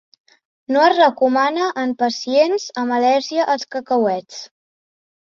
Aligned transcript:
No 0.75 0.81
es 0.85 0.95
recomana 0.99 1.69
en 1.83 1.95
pacients 2.01 2.67
amb 2.85 2.99
al·lèrgia 2.99 3.49
als 3.57 3.71
cacauets. 3.79 4.45